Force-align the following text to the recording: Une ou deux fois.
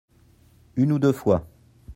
Une 0.77 0.93
ou 0.93 0.97
deux 0.97 1.11
fois. 1.11 1.45